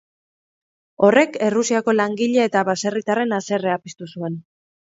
[1.07, 4.45] Horrek, Errusiako langile eta baserritarren haserrea piztu zuen.